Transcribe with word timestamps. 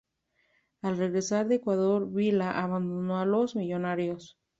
Al 0.81 0.97
regresar 0.97 1.47
de 1.47 1.57
Ecuador, 1.57 2.09
Vila 2.11 2.59
abandonó 2.59 3.19
a 3.19 3.25
los 3.27 3.55
"Millonarios". 3.55 4.35